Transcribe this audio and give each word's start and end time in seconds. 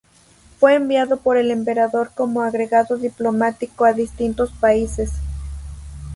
Fue 0.59 0.73
enviado 0.73 1.17
por 1.17 1.37
el 1.37 1.51
emperador 1.51 2.09
como 2.15 2.41
agregado 2.41 2.97
diplomático 2.97 3.85
a 3.85 3.93
distintos 3.93 4.51
países. 4.51 5.11